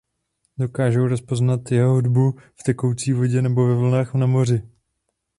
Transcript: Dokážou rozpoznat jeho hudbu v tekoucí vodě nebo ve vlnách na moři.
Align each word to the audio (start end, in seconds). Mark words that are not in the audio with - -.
Dokážou 0.57 1.07
rozpoznat 1.07 1.71
jeho 1.71 1.93
hudbu 1.93 2.35
v 2.59 2.63
tekoucí 2.63 3.13
vodě 3.13 3.41
nebo 3.41 3.67
ve 3.67 3.75
vlnách 3.75 4.13
na 4.13 4.25
moři. 4.25 4.69